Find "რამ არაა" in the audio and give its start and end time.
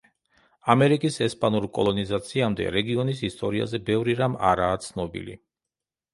4.25-4.83